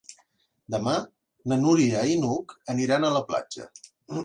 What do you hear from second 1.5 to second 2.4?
na Núria i